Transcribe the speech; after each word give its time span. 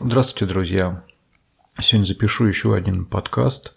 Здравствуйте, 0.00 0.52
друзья. 0.52 1.04
Сегодня 1.80 2.04
запишу 2.04 2.46
еще 2.46 2.74
один 2.74 3.04
подкаст, 3.06 3.76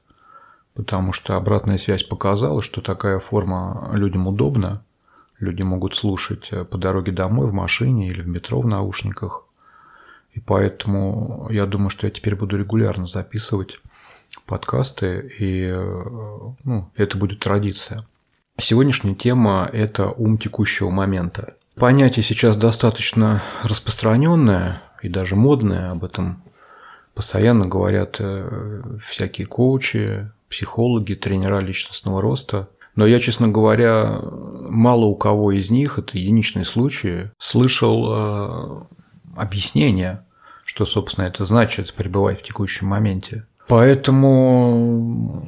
потому 0.73 1.13
что 1.13 1.35
обратная 1.35 1.77
связь 1.77 2.01
показала, 2.03 2.63
что 2.63 2.81
такая 2.81 3.19
форма 3.19 3.91
людям 3.93 4.25
удобна. 4.27 4.83
Люди 5.37 5.61
могут 5.61 5.95
слушать 5.95 6.49
по 6.71 6.77
дороге 6.79 7.11
домой 7.11 7.45
в 7.45 7.53
машине 7.53 8.09
или 8.09 8.23
в 8.23 8.27
метро 8.27 8.59
в 8.61 8.65
наушниках. 8.65 9.45
И 10.33 10.39
поэтому 10.39 11.49
я 11.51 11.67
думаю, 11.67 11.91
что 11.91 12.07
я 12.07 12.11
теперь 12.11 12.35
буду 12.35 12.57
регулярно 12.57 13.05
записывать 13.05 13.79
подкасты, 14.47 15.31
и 15.37 15.69
ну, 16.63 16.89
это 16.95 17.15
будет 17.15 17.41
традиция. 17.41 18.07
Сегодняшняя 18.59 19.13
тема– 19.13 19.69
это 19.71 20.09
ум 20.09 20.39
текущего 20.39 20.89
момента. 20.89 21.53
Понятие 21.75 22.23
сейчас 22.23 22.55
достаточно 22.55 23.43
распространенное 23.61 24.81
и 25.01 25.09
даже 25.09 25.35
модное, 25.35 25.91
об 25.91 26.03
этом 26.03 26.43
постоянно 27.13 27.65
говорят 27.65 28.17
э, 28.19 28.81
всякие 29.03 29.47
коучи, 29.47 30.29
психологи, 30.49 31.15
тренера 31.15 31.59
личностного 31.59 32.21
роста. 32.21 32.69
Но 32.95 33.05
я, 33.05 33.19
честно 33.19 33.47
говоря, 33.47 34.19
мало 34.21 35.05
у 35.05 35.15
кого 35.15 35.51
из 35.51 35.69
них, 35.69 35.99
это 35.99 36.17
единичные 36.17 36.65
случаи, 36.65 37.31
слышал 37.39 38.05
э, 38.09 38.81
объяснение, 39.35 40.23
что, 40.65 40.85
собственно, 40.85 41.25
это 41.25 41.45
значит 41.45 41.93
пребывать 41.93 42.39
в 42.39 42.43
текущем 42.43 42.87
моменте. 42.87 43.45
Поэтому 43.67 45.47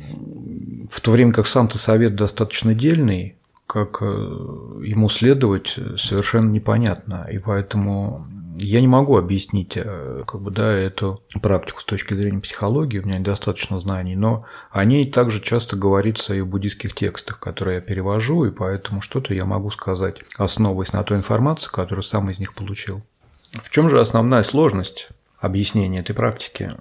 в 0.91 1.02
то 1.02 1.12
время 1.12 1.31
как 1.34 1.48
сам-то 1.48 1.77
совет 1.77 2.16
достаточно 2.16 2.73
дельный, 2.73 3.35
как 3.68 3.99
э, 4.02 4.05
ему 4.05 5.09
следовать 5.09 5.77
совершенно 5.98 6.49
непонятно. 6.49 7.27
И 7.31 7.38
поэтому 7.38 8.27
я 8.59 8.81
не 8.81 8.88
могу 8.88 9.18
объяснить 9.18 9.73
э, 9.76 10.23
как 10.27 10.41
бы, 10.41 10.52
да, 10.52 10.72
эту 10.72 11.23
практику 11.41 11.81
с 11.81 11.86
точки 11.86 12.13
зрения 12.13 12.40
психологии, 12.40 12.99
у 12.99 13.05
меня 13.05 13.18
недостаточно 13.18 13.79
знаний, 13.79 14.16
но 14.16 14.46
о 14.71 14.84
ней 14.85 15.10
также 15.10 15.41
часто 15.41 15.76
говорится 15.76 16.34
и 16.34 16.41
в 16.41 16.48
буддийских 16.48 16.93
текстах, 16.93 17.40
которые 17.40 17.76
я 17.76 17.82
перевожу, 17.82 18.46
и 18.46 18.51
поэтому 18.51 19.01
что-то 19.01 19.34
я 19.34 19.46
могу 19.46 19.71
сказать, 19.71 20.18
основываясь 20.38 20.93
на 20.93 21.04
той 21.04 21.18
информации, 21.18 21.70
которую 21.70 22.04
сам 22.04 22.29
из 22.29 22.40
них 22.40 22.54
получил. 22.54 23.01
В 23.63 23.70
чем 23.70 23.90
же 23.90 23.99
основная 23.99 24.43
сложность 24.43 25.10
объяснения 25.40 25.99
этой 25.99 26.13
практики? 26.13 26.73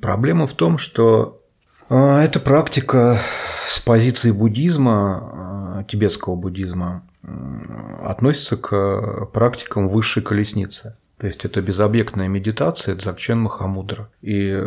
Проблема 0.00 0.46
в 0.46 0.54
том, 0.54 0.78
что 0.78 1.42
э, 1.88 2.18
эта 2.18 2.40
практика 2.40 3.20
с 3.68 3.78
позиции 3.80 4.30
буддизма, 4.30 5.82
э, 5.82 5.84
тибетского 5.90 6.34
буддизма, 6.34 7.04
относится 8.02 8.56
к 8.56 9.26
практикам 9.26 9.88
высшей 9.88 10.22
колесницы. 10.22 10.96
То 11.20 11.26
есть 11.26 11.44
это 11.44 11.60
безобъектная 11.60 12.28
медитация 12.28 12.94
Дзакчен 12.94 13.40
Махамудра. 13.40 14.10
И, 14.22 14.58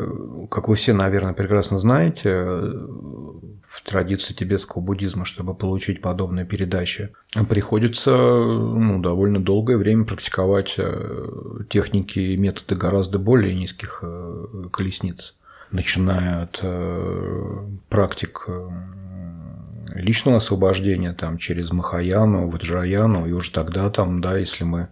как 0.52 0.68
вы 0.68 0.76
все, 0.76 0.94
наверное, 0.94 1.34
прекрасно 1.34 1.80
знаете, 1.80 2.30
в 3.68 3.82
традиции 3.84 4.36
тибетского 4.36 4.82
буддизма, 4.82 5.26
чтобы 5.26 5.56
получить 5.56 6.00
подобные 6.02 6.46
передачи, 6.46 7.10
приходится 7.50 8.12
ну, 8.12 9.02
довольно 9.02 9.40
долгое 9.40 9.78
время 9.78 10.06
практиковать 10.06 10.78
техники 11.70 12.20
и 12.20 12.38
методы 12.38 12.76
гораздо 12.76 13.18
более 13.18 13.56
низких 13.56 14.04
колесниц 14.72 15.36
начиная 15.74 16.44
от 16.44 16.60
э, 16.62 17.66
практик 17.90 18.46
э, 18.48 18.70
личного 19.96 20.38
освобождения 20.38 21.14
там, 21.14 21.38
через 21.38 21.72
Махаяну, 21.72 22.48
Ваджраяну, 22.48 23.26
и 23.28 23.32
уже 23.32 23.52
тогда 23.52 23.90
там, 23.90 24.22
да, 24.22 24.38
если 24.38 24.64
мы 24.64 24.90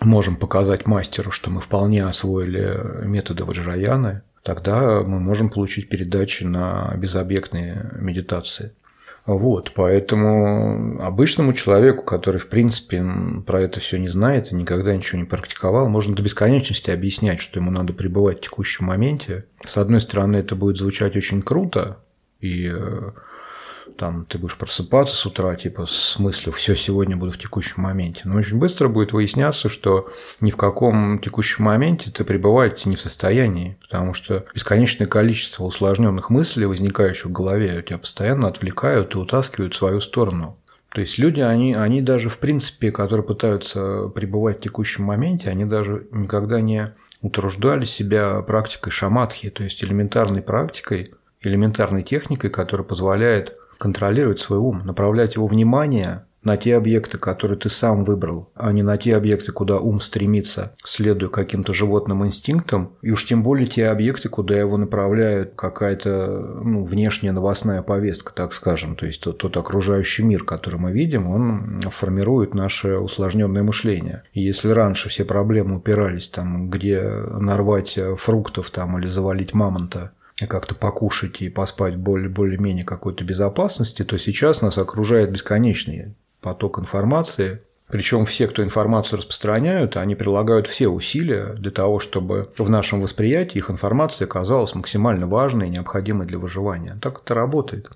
можем 0.00 0.36
показать 0.36 0.86
мастеру, 0.86 1.30
что 1.30 1.50
мы 1.50 1.60
вполне 1.60 2.04
освоили 2.04 3.04
методы 3.04 3.44
Ваджраяны, 3.44 4.22
тогда 4.42 5.02
мы 5.02 5.20
можем 5.20 5.50
получить 5.50 5.88
передачи 5.88 6.44
на 6.44 6.94
безобъектные 6.96 7.90
медитации. 7.98 8.72
Вот, 9.26 9.72
поэтому 9.74 11.02
обычному 11.02 11.52
человеку, 11.52 12.02
который, 12.02 12.38
в 12.38 12.48
принципе, 12.48 13.04
про 13.46 13.60
это 13.60 13.78
все 13.78 13.98
не 13.98 14.08
знает 14.08 14.50
и 14.50 14.54
никогда 14.54 14.96
ничего 14.96 15.18
не 15.18 15.26
практиковал, 15.26 15.86
можно 15.90 16.16
до 16.16 16.22
бесконечности 16.22 16.90
объяснять, 16.90 17.38
что 17.38 17.60
ему 17.60 17.70
надо 17.70 17.92
пребывать 17.92 18.38
в 18.38 18.40
текущем 18.40 18.86
моменте. 18.86 19.44
С 19.58 19.76
одной 19.76 20.00
стороны, 20.00 20.38
это 20.38 20.56
будет 20.56 20.78
звучать 20.78 21.14
очень 21.14 21.42
круто, 21.42 21.98
и 22.40 22.72
э, 22.72 23.10
там 23.96 24.24
ты 24.26 24.38
будешь 24.38 24.56
просыпаться 24.56 25.16
с 25.16 25.26
утра, 25.26 25.54
типа, 25.56 25.86
с 25.86 26.18
мыслью 26.18 26.52
«все, 26.52 26.76
сегодня 26.76 27.16
буду 27.16 27.32
в 27.32 27.38
текущем 27.38 27.82
моменте». 27.82 28.22
Но 28.24 28.36
очень 28.36 28.58
быстро 28.58 28.88
будет 28.88 29.12
выясняться, 29.12 29.68
что 29.68 30.08
ни 30.40 30.50
в 30.50 30.56
каком 30.56 31.18
текущем 31.18 31.64
моменте 31.64 32.10
ты 32.10 32.24
пребывать 32.24 32.86
не 32.86 32.96
в 32.96 33.00
состоянии, 33.00 33.78
потому 33.82 34.14
что 34.14 34.46
бесконечное 34.54 35.06
количество 35.06 35.64
усложненных 35.64 36.30
мыслей, 36.30 36.66
возникающих 36.66 37.26
в 37.26 37.32
голове, 37.32 37.82
тебя 37.86 37.98
постоянно 37.98 38.48
отвлекают 38.48 39.14
и 39.14 39.18
утаскивают 39.18 39.74
в 39.74 39.78
свою 39.78 40.00
сторону. 40.00 40.56
То 40.90 41.02
есть 41.02 41.18
люди, 41.18 41.40
они, 41.40 41.74
они 41.74 42.00
даже 42.00 42.28
в 42.28 42.38
принципе, 42.38 42.90
которые 42.90 43.24
пытаются 43.24 44.08
пребывать 44.08 44.58
в 44.58 44.62
текущем 44.62 45.04
моменте, 45.04 45.50
они 45.50 45.64
даже 45.64 46.06
никогда 46.12 46.60
не 46.60 46.94
утруждали 47.20 47.84
себя 47.84 48.40
практикой 48.42 48.90
шаматхи, 48.90 49.50
то 49.50 49.64
есть 49.64 49.82
элементарной 49.84 50.40
практикой, 50.40 51.12
элементарной 51.42 52.02
техникой, 52.02 52.50
которая 52.50 52.86
позволяет 52.86 53.57
контролировать 53.78 54.40
свой 54.40 54.58
ум, 54.58 54.82
направлять 54.84 55.36
его 55.36 55.46
внимание 55.46 56.24
на 56.48 56.56
те 56.56 56.76
объекты, 56.76 57.18
которые 57.18 57.58
ты 57.58 57.68
сам 57.68 58.04
выбрал, 58.04 58.50
а 58.54 58.72
не 58.72 58.82
на 58.82 58.96
те 58.96 59.16
объекты, 59.16 59.52
куда 59.52 59.78
ум 59.78 60.00
стремится, 60.00 60.74
следуя 60.84 61.28
каким-то 61.28 61.74
животным 61.74 62.24
инстинктам, 62.24 62.92
и 63.02 63.10
уж 63.10 63.26
тем 63.26 63.42
более 63.42 63.66
те 63.66 63.88
объекты, 63.88 64.28
куда 64.28 64.58
его 64.58 64.76
направляет 64.76 65.54
какая-то 65.56 66.60
ну, 66.64 66.84
внешняя 66.84 67.32
новостная 67.32 67.82
повестка, 67.82 68.32
так 68.32 68.54
скажем, 68.54 68.96
то 68.96 69.06
есть 69.06 69.20
тот, 69.20 69.38
тот 69.38 69.56
окружающий 69.56 70.22
мир, 70.22 70.44
который 70.44 70.78
мы 70.78 70.92
видим, 70.92 71.28
он 71.28 71.80
формирует 71.90 72.54
наше 72.54 72.96
усложненное 72.96 73.62
мышление. 73.62 74.22
И 74.32 74.40
если 74.40 74.70
раньше 74.70 75.08
все 75.08 75.24
проблемы 75.24 75.76
упирались 75.76 76.28
там, 76.28 76.70
где 76.70 77.02
нарвать 77.02 77.98
фруктов 78.16 78.70
там 78.70 78.98
или 78.98 79.06
завалить 79.06 79.54
мамонта, 79.54 80.12
как-то 80.46 80.74
покушать 80.74 81.40
и 81.40 81.48
поспать 81.48 81.96
более, 81.96 82.28
более-менее 82.28 82.84
какой-то 82.84 83.24
безопасности, 83.24 84.04
то 84.04 84.16
сейчас 84.18 84.60
нас 84.60 84.78
окружает 84.78 85.32
бесконечный 85.32 86.14
поток 86.40 86.78
информации, 86.78 87.60
причем 87.88 88.26
все, 88.26 88.46
кто 88.46 88.62
информацию 88.62 89.18
распространяют, 89.18 89.96
они 89.96 90.14
прилагают 90.14 90.68
все 90.68 90.88
усилия 90.88 91.54
для 91.54 91.70
того, 91.70 92.00
чтобы 92.00 92.50
в 92.58 92.68
нашем 92.68 93.00
восприятии 93.00 93.58
их 93.58 93.70
информация 93.70 94.26
оказалась 94.26 94.74
максимально 94.74 95.26
важной 95.26 95.68
и 95.68 95.70
необходимой 95.70 96.26
для 96.26 96.38
выживания. 96.38 96.98
Так 97.00 97.22
это 97.24 97.34
работает. 97.34 97.90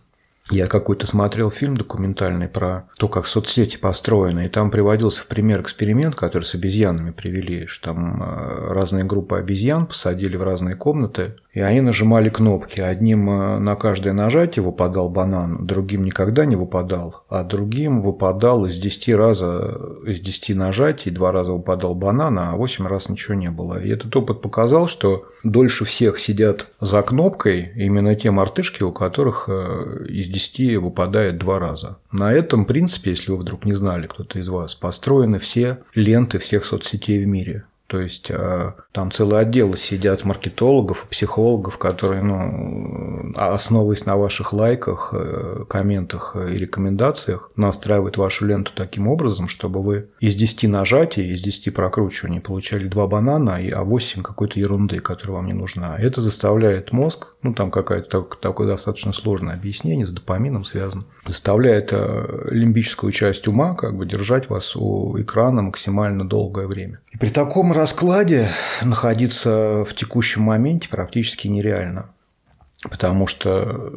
Я 0.50 0.66
какой-то 0.66 1.06
смотрел 1.06 1.50
фильм 1.50 1.76
документальный 1.76 2.48
про 2.48 2.88
то, 2.98 3.08
как 3.08 3.26
соцсети 3.26 3.76
построены, 3.76 4.46
и 4.46 4.48
там 4.48 4.70
приводился 4.70 5.22
в 5.22 5.26
пример 5.26 5.60
эксперимент, 5.60 6.16
который 6.16 6.42
с 6.42 6.54
обезьянами 6.54 7.10
привели, 7.10 7.66
что 7.66 7.92
там 7.92 8.22
э, 8.22 8.72
разные 8.72 9.04
группы 9.04 9.36
обезьян 9.36 9.86
посадили 9.86 10.36
в 10.36 10.42
разные 10.42 10.74
комнаты, 10.74 11.36
и 11.52 11.60
они 11.60 11.80
нажимали 11.80 12.30
кнопки. 12.30 12.80
Одним 12.80 13.28
э, 13.30 13.58
на 13.58 13.76
каждое 13.76 14.12
нажатие 14.12 14.62
выпадал 14.62 15.10
банан, 15.10 15.66
другим 15.66 16.02
никогда 16.02 16.46
не 16.46 16.56
выпадал, 16.56 17.24
а 17.28 17.44
другим 17.44 18.02
выпадал 18.02 18.64
из 18.64 18.78
10 18.78 19.14
раза, 19.14 19.78
из 20.06 20.20
10 20.20 20.56
нажатий, 20.56 21.10
два 21.10 21.30
раза 21.30 21.52
выпадал 21.52 21.94
банан, 21.94 22.38
а 22.38 22.56
8 22.56 22.86
раз 22.86 23.08
ничего 23.08 23.34
не 23.34 23.50
было. 23.50 23.80
И 23.82 23.90
этот 23.90 24.14
опыт 24.16 24.40
показал, 24.40 24.86
что 24.86 25.26
дольше 25.44 25.84
всех 25.84 26.18
сидят 26.18 26.68
за 26.80 27.02
кнопкой 27.02 27.72
именно 27.76 28.14
те 28.14 28.30
мартышки, 28.30 28.82
у 28.82 28.92
которых 28.92 29.44
э, 29.48 30.06
из 30.08 30.28
10 30.28 30.76
выпадает 30.76 31.38
два 31.38 31.58
раза. 31.58 31.98
На 32.10 32.32
этом 32.32 32.64
принципе, 32.64 33.10
если 33.10 33.30
вы 33.30 33.38
вдруг 33.38 33.66
не 33.66 33.74
знали, 33.74 34.06
кто-то 34.06 34.38
из 34.38 34.48
вас, 34.48 34.74
построены 34.74 35.38
все 35.38 35.78
ленты 35.94 36.38
всех 36.38 36.64
соцсетей 36.64 37.22
в 37.22 37.26
мире. 37.26 37.64
То 37.92 38.00
есть 38.00 38.30
а, 38.30 38.76
там 38.92 39.12
целые 39.12 39.40
отделы 39.40 39.76
сидят 39.76 40.24
маркетологов, 40.24 41.06
психологов, 41.10 41.76
которые, 41.76 42.22
ну, 42.22 43.34
основываясь 43.36 44.06
на 44.06 44.16
ваших 44.16 44.54
лайках, 44.54 45.10
э, 45.12 45.66
комментах 45.68 46.34
и 46.34 46.56
рекомендациях, 46.56 47.50
настраивают 47.54 48.16
вашу 48.16 48.46
ленту 48.46 48.72
таким 48.74 49.08
образом, 49.08 49.48
чтобы 49.48 49.82
вы 49.82 50.08
из 50.20 50.36
10 50.36 50.68
нажатий, 50.68 51.34
из 51.34 51.42
10 51.42 51.74
прокручиваний 51.74 52.40
получали 52.40 52.88
2 52.88 53.06
банана, 53.08 53.58
а 53.58 53.84
8 53.84 54.22
какой-то 54.22 54.58
ерунды, 54.58 55.00
которая 55.00 55.36
вам 55.36 55.46
не 55.46 55.52
нужна. 55.52 55.98
Это 55.98 56.22
заставляет 56.22 56.92
мозг, 56.92 57.34
ну 57.42 57.52
там 57.52 57.70
какое-то 57.70 58.22
такое 58.40 58.68
достаточно 58.68 59.12
сложное 59.12 59.54
объяснение, 59.54 60.06
с 60.06 60.12
допамином 60.12 60.64
связано, 60.64 61.04
заставляет 61.26 61.90
э, 61.92 62.48
лимбическую 62.50 63.12
часть 63.12 63.46
ума 63.48 63.74
как 63.74 63.98
бы 63.98 64.06
держать 64.06 64.48
вас 64.48 64.74
у 64.76 65.20
экрана 65.20 65.60
максимально 65.60 66.26
долгое 66.26 66.66
время. 66.66 67.00
При 67.22 67.28
таком 67.28 67.70
раскладе 67.70 68.48
находиться 68.82 69.84
в 69.88 69.94
текущем 69.94 70.42
моменте 70.42 70.88
практически 70.88 71.46
нереально. 71.46 72.10
Потому 72.82 73.28
что, 73.28 73.92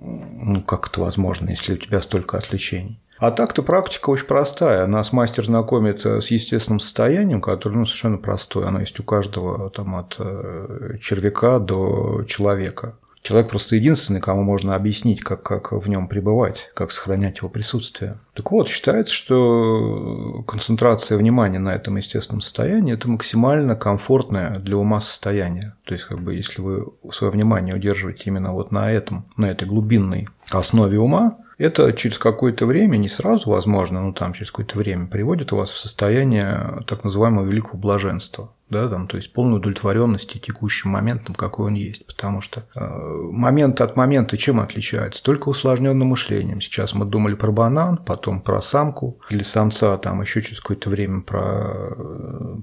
ну, 0.00 0.62
как 0.62 0.88
это 0.88 1.02
возможно, 1.02 1.50
если 1.50 1.74
у 1.74 1.76
тебя 1.76 2.00
столько 2.00 2.38
отвлечений? 2.38 2.98
А 3.18 3.30
так-то 3.30 3.62
практика 3.62 4.08
очень 4.08 4.24
простая. 4.24 4.86
Нас 4.86 5.12
мастер 5.12 5.44
знакомит 5.44 6.06
с 6.06 6.28
естественным 6.28 6.80
состоянием, 6.80 7.42
которое 7.42 7.76
ну, 7.76 7.84
совершенно 7.84 8.16
простое. 8.16 8.66
Оно 8.68 8.80
есть 8.80 8.98
у 8.98 9.02
каждого 9.02 9.68
там, 9.68 9.94
от 9.94 10.16
э, 10.18 10.96
червяка 10.98 11.58
до 11.58 12.24
человека. 12.26 12.96
Человек 13.22 13.50
просто 13.50 13.76
единственный, 13.76 14.20
кому 14.20 14.42
можно 14.42 14.74
объяснить, 14.74 15.20
как, 15.20 15.44
как 15.44 15.70
в 15.70 15.88
нем 15.88 16.08
пребывать, 16.08 16.70
как 16.74 16.90
сохранять 16.90 17.38
его 17.38 17.48
присутствие. 17.48 18.18
Так 18.34 18.50
вот, 18.50 18.68
считается, 18.68 19.14
что 19.14 20.42
концентрация 20.46 21.16
внимания 21.16 21.60
на 21.60 21.72
этом 21.72 21.96
естественном 21.96 22.40
состоянии– 22.40 22.92
это 22.94 23.08
максимально 23.08 23.76
комфортное 23.76 24.58
для 24.58 24.76
ума 24.76 25.00
состояние. 25.00 25.74
То 25.84 25.94
есть, 25.94 26.04
как 26.04 26.20
бы, 26.20 26.34
если 26.34 26.60
вы 26.60 26.92
свое 27.12 27.32
внимание 27.32 27.76
удерживаете 27.76 28.24
именно 28.26 28.52
вот 28.52 28.72
на 28.72 28.90
этом, 28.90 29.26
на 29.36 29.46
этой 29.46 29.68
глубинной 29.68 30.28
основе 30.50 30.98
ума, 30.98 31.36
это 31.58 31.92
через 31.92 32.18
какое-то 32.18 32.66
время, 32.66 32.96
не 32.96 33.08
сразу 33.08 33.50
возможно, 33.50 34.02
но 34.02 34.12
там 34.12 34.32
через 34.32 34.50
какое-то 34.50 34.78
время 34.78 35.06
приводит 35.06 35.52
вас 35.52 35.70
в 35.70 35.78
состояние 35.78 36.82
так 36.86 37.04
называемого 37.04 37.46
великого 37.46 37.78
блаженства 37.78 38.52
да, 38.72 38.88
там, 38.88 39.06
то 39.06 39.18
есть 39.18 39.32
полной 39.32 39.58
удовлетворенности 39.58 40.38
текущим 40.38 40.90
моментом, 40.90 41.34
какой 41.34 41.66
он 41.66 41.74
есть. 41.74 42.06
Потому 42.06 42.40
что 42.40 42.64
э, 42.74 42.80
момент 42.80 43.80
от 43.80 43.96
момента 43.96 44.38
чем 44.38 44.60
отличается? 44.60 45.22
Только 45.22 45.50
усложненным 45.50 46.08
мышлением. 46.08 46.60
Сейчас 46.60 46.94
мы 46.94 47.04
думали 47.04 47.34
про 47.34 47.52
банан, 47.52 47.98
потом 47.98 48.40
про 48.40 48.62
самку 48.62 49.20
или 49.28 49.42
самца, 49.42 49.98
там 49.98 50.22
еще 50.22 50.40
через 50.40 50.60
какое-то 50.60 50.88
время 50.88 51.20
про, 51.20 51.94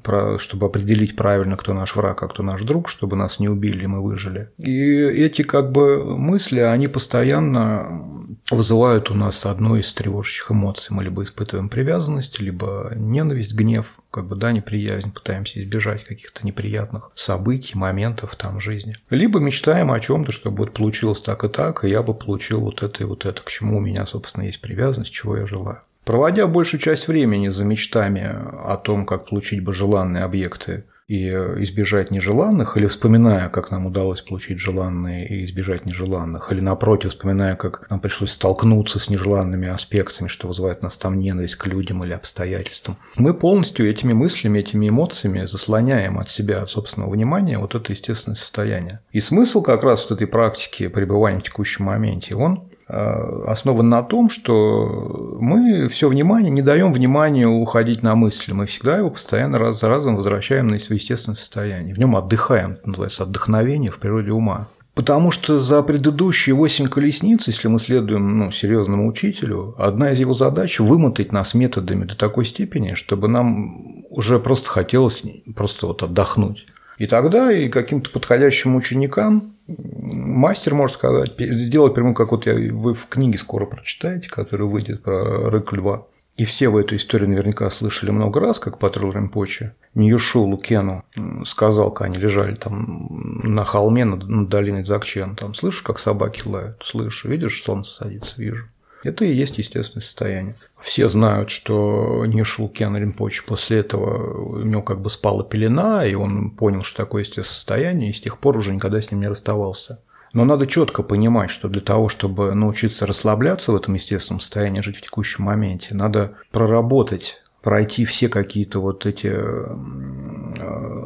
про 0.04 0.40
чтобы 0.40 0.66
определить 0.66 1.16
правильно, 1.16 1.56
кто 1.58 1.74
наш 1.74 1.96
враг, 1.96 2.24
а 2.24 2.28
кто 2.28 2.42
наш 2.42 2.64
друг, 2.64 2.90
чтобы 2.90 3.16
нас 3.16 3.40
не 3.40 3.48
убили, 3.48 3.86
мы 3.86 4.02
выжили. 4.02 4.50
И 4.58 5.00
эти 5.00 5.44
как 5.44 5.72
бы 5.72 6.04
мысли, 6.18 6.60
они 6.62 6.88
постоянно 6.88 8.29
вызывают 8.51 9.10
у 9.10 9.13
нас 9.13 9.46
одну 9.46 9.75
из 9.75 9.94
тревожащих 9.94 10.51
эмоций. 10.51 10.88
Мы 10.90 11.04
либо 11.04 11.24
испытываем 11.24 11.69
привязанность, 11.69 12.40
либо 12.40 12.92
ненависть, 12.96 13.54
гнев, 13.54 14.00
как 14.12 14.28
бы, 14.28 14.36
да, 14.36 14.51
неприязнь, 14.51 15.12
пытаемся 15.12 15.62
избежать 15.62 16.04
каких-то 16.04 16.46
неприятных 16.46 17.12
событий, 17.16 17.78
моментов 17.78 18.36
там 18.36 18.57
в 18.57 18.62
жизни. 18.62 18.98
Либо 19.10 19.40
мечтаем 19.40 19.92
о 19.92 20.00
чем-то, 20.00 20.31
чтобы 20.31 20.66
вот 20.66 20.74
получилось 20.74 21.22
так 21.22 21.44
и 21.44 21.50
так, 21.50 21.84
и 21.84 21.90
я 21.90 22.01
бы 22.01 22.13
получил 22.13 22.62
вот 22.62 22.84
это 22.84 23.04
и 23.04 23.06
вот 23.06 23.25
это, 23.25 23.42
к 23.42 23.50
чему 23.50 23.78
у 23.78 23.81
меня, 23.81 24.06
собственно, 24.06 24.44
есть 24.44 24.62
привязанность, 24.62 25.12
чего 25.12 25.38
я 25.38 25.45
желаю. 25.45 25.81
Проводя 26.06 26.48
большую 26.48 26.80
часть 26.80 27.07
времени 27.07 27.50
за 27.50 27.66
мечтами 27.66 28.36
о 28.66 28.78
том, 28.78 29.06
как 29.06 29.30
получить 29.30 29.63
бы 29.63 29.74
желанные 29.74 30.24
объекты 30.24 30.86
и 31.10 31.28
э, 31.28 31.64
избежать 31.64 32.12
нежеланных, 32.12 32.78
или 32.78 32.86
вспоминая, 32.86 33.50
как 33.50 33.72
нам 33.72 33.88
удалось 33.88 34.22
получить 34.22 34.60
желанные 34.60 35.28
и 35.28 35.46
избежать 35.46 35.88
нежеланных, 35.88 36.52
или 36.52 36.62
напротив, 36.62 37.10
вспоминая, 37.10 37.56
как 37.56 37.90
нам 37.90 38.00
пришлось 38.00 38.32
столкнуться 38.32 39.00
с 39.00 39.10
нежеланными 39.10 39.68
аспектами, 39.68 40.28
что 40.28 40.48
вызывает 40.48 40.84
нас 40.84 40.96
там 40.98 41.20
ненависть 41.20 41.56
к 41.56 41.66
людям 41.66 42.04
или 42.04 42.14
обстоятельствам, 42.14 42.98
мы 43.18 43.34
полностью 43.34 43.90
этими 43.90 44.14
мыслями, 44.14 44.60
этими 44.60 44.90
эмоциями 44.90 45.48
заслоняем 45.48 46.20
от 46.20 46.30
себя, 46.30 46.62
от 46.62 46.70
собственного 46.70 47.10
внимания 47.10 47.58
вот 47.58 47.74
это 47.74 47.92
естественное 47.92 48.36
состояние. 48.36 49.00
И 49.12 49.20
смысл 49.20 49.64
как 49.64 49.84
раз 49.84 50.06
в 50.06 50.12
этой 50.12 50.28
практике 50.28 50.90
пребывания 50.90 51.40
в 51.40 51.44
текущем 51.44 51.86
моменте, 51.86 52.36
он 52.36 52.69
основан 52.90 53.88
на 53.88 54.02
том, 54.02 54.30
что 54.30 55.38
мы 55.40 55.88
все 55.90 56.10
внимание, 56.10 56.50
не 56.50 56.64
даем 56.64 56.92
вниманию 56.92 57.52
уходить 57.52 58.02
на 58.02 58.16
мысли. 58.16 58.52
Мы 58.52 58.66
всегда 58.66 58.98
его 58.98 59.12
постоянно 59.12 59.60
раз 59.60 59.80
за 59.80 59.90
разом 59.90 60.16
возвращаем 60.16 60.68
на 60.68 60.80
свое 60.80 61.00
естественное 61.00 61.36
состояние. 61.36 61.94
В 61.94 62.00
нем 62.00 62.16
отдыхаем, 62.16 62.78
называется 62.84 63.24
отдохновение 63.24 63.92
в 63.92 64.00
природе 64.00 64.32
ума. 64.32 64.68
Потому 64.96 65.32
что 65.32 65.60
за 65.60 65.82
предыдущие 65.82 66.56
восемь 66.56 66.88
колесниц, 66.88 67.48
если 67.48 67.68
мы 67.68 67.80
следуем 67.80 68.38
ну, 68.38 68.52
серьезному 68.52 69.08
учителю, 69.08 69.76
одна 69.78 70.12
из 70.12 70.20
его 70.20 70.34
задач– 70.34 70.80
вымотать 70.80 71.32
нас 71.32 71.54
методами 71.54 72.04
до 72.06 72.18
такой 72.18 72.44
степени, 72.44 72.96
чтобы 72.96 73.30
нам 73.30 74.04
уже 74.10 74.40
просто 74.40 74.70
хотелось 74.70 75.24
просто 75.56 75.88
вот 75.88 76.04
отдохнуть. 76.04 76.66
И 76.98 77.08
тогда 77.08 77.50
и 77.50 77.70
каким-то 77.70 78.10
подходящим 78.10 78.76
ученикам 78.76 79.54
мастер 79.77 80.75
может 80.75 80.98
сказать, 80.98 81.33
сделать 81.38 81.94
прямо 81.94 82.13
как 82.13 82.31
вот 82.31 82.45
я, 82.45 82.54
вы 82.54 82.94
в 82.94 83.07
книге 83.07 83.38
скоро 83.38 83.66
прочитаете, 83.66 84.30
которая 84.30 84.68
выйдет 84.68 85.04
про 85.04 85.50
рык 85.50 85.71
льва. 85.74 86.06
И 86.38 86.45
все 86.45 86.69
в 86.69 86.77
эту 86.77 86.95
историю 86.95 87.27
наверняка 87.27 87.69
слышали 87.69 88.12
много 88.12 88.39
раз, 88.39 88.60
как 88.60 88.80
Патрул 88.80 89.12
Римпочи. 89.12 89.74
Ньюшу 89.94 90.44
Лукену 90.44 91.04
сказал, 91.45 91.92
когда 91.92 92.13
они 92.13 92.18
лежали 92.18 92.56
там 92.56 93.42
на 93.44 93.66
холме 93.66 94.06
над, 94.06 94.25
над 94.25 94.48
долиной 94.48 94.83
Дзакчен, 94.83 95.36
там, 95.36 95.54
слышишь, 95.54 95.81
как 95.81 96.00
собаки 96.00 96.44
лают? 96.45 96.81
Слышу. 96.86 97.27
Видишь, 97.27 97.62
солнце 97.62 97.92
садится? 97.92 98.36
Вижу. 98.38 98.68
Это 99.04 99.24
и 99.24 99.34
есть 99.34 99.57
естественное 99.57 100.04
состояние. 100.04 100.56
Все 100.81 101.10
знают, 101.10 101.50
что 101.50 102.25
Нишел 102.25 102.68
Кен 102.68 102.98
Ринпоч 102.98 103.46
после 103.46 103.80
этого 103.80 104.57
у 104.57 104.63
него 104.63 104.81
как 104.81 105.01
бы 105.01 105.10
спала 105.10 105.44
пелена, 105.44 106.06
и 106.06 106.16
он 106.16 106.51
понял, 106.51 106.84
что 106.84 106.98
такое 106.98 107.22
естественное 107.22 107.46
состояние, 107.46 108.10
и 108.10 108.13
с 108.13 108.22
тех 108.22 108.38
пор 108.40 108.57
уже 108.57 108.74
никогда 108.74 109.01
с 109.01 109.10
ним 109.10 109.22
не 109.22 109.28
расставался. 109.28 110.01
Но 110.34 110.46
надо 110.46 110.68
четко 110.68 111.01
понимать, 111.01 111.50
что 111.50 111.69
для 111.69 111.81
того, 111.81 112.10
чтобы 112.10 112.54
научиться 112.54 113.07
расслабляться 113.07 113.72
в 113.72 113.75
этом 113.75 113.96
естественном 113.96 114.42
состоянии, 114.42 114.81
жить 114.81 114.98
в 114.98 115.02
текущем 115.02 115.45
моменте, 115.45 115.95
надо 115.95 116.36
проработать, 116.52 117.38
пройти 117.62 118.06
все 118.06 118.30
какие-то 118.30 118.80
вот 118.80 119.06
эти... 119.06 119.28
Э, 119.28 119.75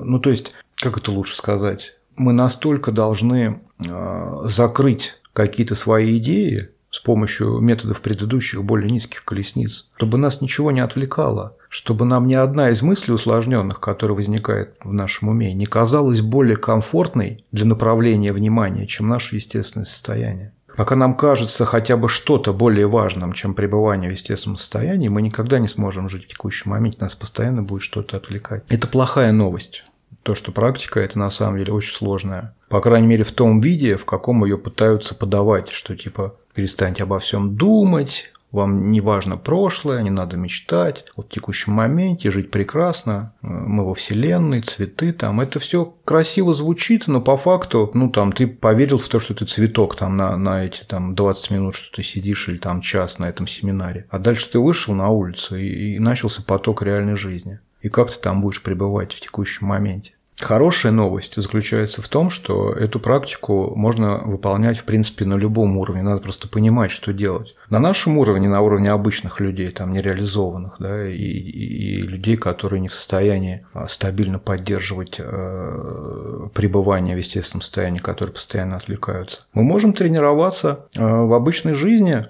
ну, 0.04 0.20
то 0.20 0.30
есть, 0.30 0.52
как 0.76 0.98
это 0.98 1.12
лучше 1.12 1.38
сказать? 1.38 1.96
Мы 2.16 2.34
настолько 2.34 2.92
должны 2.92 3.62
э, 3.80 4.42
закрыть 4.46 5.14
какие-то 5.32 5.76
свои 5.76 6.18
идеи, 6.18 6.70
помощью 7.04 7.60
методов 7.60 8.02
предыдущих 8.02 8.64
более 8.64 8.90
низких 8.92 9.24
колесниц, 9.24 9.90
чтобы 9.98 10.18
нас 10.18 10.42
ничего 10.42 10.72
не 10.72 10.80
отвлекало, 10.80 11.56
чтобы 11.70 12.06
нам 12.06 12.28
ни 12.28 12.34
одна 12.34 12.70
из 12.70 12.82
мыслей 12.82 13.14
усложненных, 13.14 13.80
которая 13.80 14.16
возникает 14.16 14.76
в 14.84 14.94
нашем 14.94 15.30
уме, 15.30 15.54
не 15.54 15.66
казалась 15.66 16.22
более 16.22 16.58
комфортной 16.58 17.46
для 17.52 17.66
направления 17.66 18.34
внимания, 18.34 18.88
чем 18.88 19.08
наше 19.08 19.36
естественное 19.36 19.86
состояние. 19.86 20.54
Пока 20.76 20.96
нам 20.96 21.16
кажется 21.16 21.66
хотя 21.66 21.98
бы 21.98 22.10
что-то 22.10 22.52
более 22.52 22.88
важным, 22.88 23.34
чем 23.34 23.54
пребывание 23.54 24.10
в 24.10 24.14
естественном 24.14 24.58
состоянии, 24.58 25.08
мы 25.08 25.22
никогда 25.22 25.60
не 25.60 25.68
сможем 25.68 26.10
жить 26.10 26.26
в 26.26 26.28
текущем 26.28 26.72
моменте, 26.72 26.98
нас 27.02 27.16
постоянно 27.16 27.62
будет 27.62 27.84
что-то 27.84 28.18
отвлекать. 28.18 28.64
Это 28.70 28.88
плохая 28.88 29.32
новость. 29.32 29.84
То, 30.24 30.36
что 30.36 30.52
практика, 30.52 31.00
это 31.00 31.20
на 31.20 31.30
самом 31.30 31.60
деле 31.60 31.74
очень 31.74 31.94
сложная. 31.94 32.56
По 32.70 32.82
крайней 32.82 33.08
мере, 33.08 33.24
в 33.24 33.32
том 33.34 33.60
виде, 33.60 33.98
в 33.98 34.06
каком 34.06 34.44
ее 34.46 34.58
пытаются 34.58 35.14
подавать, 35.14 35.70
что 35.70 35.96
типа 35.96 36.36
перестаньте 36.54 37.04
обо 37.04 37.20
всем 37.20 37.56
думать, 37.56 38.34
вам 38.54 38.92
не 38.92 39.02
важно 39.02 39.36
прошлое, 39.36 40.04
не 40.04 40.12
надо 40.12 40.38
мечтать, 40.38 41.06
вот 41.18 41.28
в 41.28 41.34
текущем 41.34 41.74
моменте 41.74 42.30
жить 42.32 42.52
прекрасно, 42.52 43.34
мы 43.42 43.84
во 43.84 43.96
вселенной, 43.96 44.62
цветы 44.62 45.12
там, 45.12 45.42
это 45.42 45.60
все 45.60 45.96
красиво 46.06 46.54
звучит, 46.54 47.08
но 47.08 47.20
по 47.20 47.36
факту, 47.36 47.90
ну 47.96 48.12
там 48.12 48.32
ты 48.32 48.46
поверил 48.46 49.00
в 49.00 49.10
то, 49.10 49.20
что 49.20 49.34
ты 49.34 49.46
цветок 49.46 49.96
там 49.98 50.16
на, 50.18 50.38
на 50.38 50.64
эти 50.64 50.84
там 50.84 51.16
20 51.16 51.50
минут, 51.50 51.76
что 51.76 51.96
ты 51.96 52.04
сидишь 52.04 52.48
или 52.48 52.60
там 52.60 52.82
час 52.82 53.18
на 53.18 53.26
этом 53.26 53.48
семинаре, 53.48 54.06
а 54.12 54.20
дальше 54.20 54.50
ты 54.52 54.60
вышел 54.60 54.94
на 54.94 55.10
улицу 55.10 55.58
и, 55.58 55.96
и 55.96 56.00
начался 56.00 56.44
поток 56.44 56.84
реальной 56.84 57.16
жизни. 57.16 57.60
И 57.82 57.90
как 57.90 58.14
ты 58.14 58.20
там 58.20 58.42
будешь 58.42 58.62
пребывать 58.62 59.14
в 59.14 59.20
текущем 59.20 59.66
моменте? 59.68 60.14
Хорошая 60.40 60.92
новость 60.92 61.36
заключается 61.36 62.02
в 62.02 62.08
том, 62.08 62.30
что 62.30 62.74
эту 62.74 63.00
практику 63.00 63.74
можно 63.76 64.18
выполнять, 64.18 64.80
в 64.80 64.84
принципе, 64.84 65.26
на 65.26 65.36
любом 65.36 65.78
уровне. 65.78 66.02
Надо 66.02 66.22
просто 66.22 66.48
понимать, 66.48 66.92
что 66.92 67.14
делать. 67.14 67.56
На 67.70 67.80
нашем 67.80 68.18
уровне, 68.18 68.50
на 68.50 68.62
уровне 68.62 68.92
обычных 68.92 69.40
людей, 69.40 69.70
там 69.70 69.94
нереализованных, 69.94 70.76
да, 70.80 71.08
и, 71.08 71.16
и, 71.16 72.02
людей, 72.02 72.36
которые 72.38 72.82
не 72.82 72.88
в 72.88 72.94
состоянии 72.94 73.66
а, 73.74 73.88
стабильно 73.88 74.40
поддерживать 74.40 75.16
э, 75.20 76.48
пребывание 76.54 77.16
в 77.16 77.20
естественном 77.20 77.62
состоянии, 77.62 78.00
которые 78.00 78.34
постоянно 78.34 78.78
отвлекаются. 78.78 79.42
Мы 79.54 79.64
можем 79.64 79.94
тренироваться 79.94 80.88
э, 80.96 81.04
в 81.04 81.34
обычной 81.34 81.76
жизни, 81.76 82.26